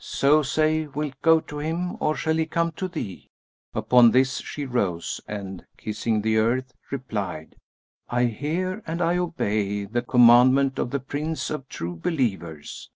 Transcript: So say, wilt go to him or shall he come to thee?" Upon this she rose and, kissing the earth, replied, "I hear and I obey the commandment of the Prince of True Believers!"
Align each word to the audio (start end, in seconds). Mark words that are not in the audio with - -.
So 0.00 0.42
say, 0.42 0.88
wilt 0.88 1.14
go 1.22 1.38
to 1.42 1.58
him 1.60 1.96
or 2.00 2.16
shall 2.16 2.36
he 2.38 2.44
come 2.46 2.72
to 2.72 2.88
thee?" 2.88 3.28
Upon 3.72 4.10
this 4.10 4.38
she 4.38 4.66
rose 4.66 5.20
and, 5.28 5.64
kissing 5.76 6.22
the 6.22 6.38
earth, 6.38 6.74
replied, 6.90 7.54
"I 8.08 8.24
hear 8.24 8.82
and 8.84 9.00
I 9.00 9.16
obey 9.18 9.84
the 9.84 10.02
commandment 10.02 10.80
of 10.80 10.90
the 10.90 10.98
Prince 10.98 11.50
of 11.50 11.68
True 11.68 11.94
Believers!" 11.94 12.90